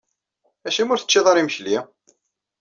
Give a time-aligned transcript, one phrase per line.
[0.67, 1.77] Acimi ur teččiḍ ara imekli?